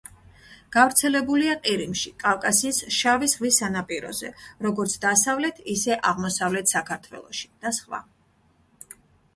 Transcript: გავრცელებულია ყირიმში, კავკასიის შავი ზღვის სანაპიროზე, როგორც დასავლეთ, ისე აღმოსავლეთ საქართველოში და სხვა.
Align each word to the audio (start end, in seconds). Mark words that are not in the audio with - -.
გავრცელებულია 0.75 1.55
ყირიმში, 1.67 2.13
კავკასიის 2.23 2.79
შავი 3.01 3.29
ზღვის 3.35 3.59
სანაპიროზე, 3.63 4.33
როგორც 4.69 4.97
დასავლეთ, 5.07 5.61
ისე 5.77 6.01
აღმოსავლეთ 6.15 6.77
საქართველოში 6.77 7.49
და 7.67 7.77
სხვა. 7.83 8.03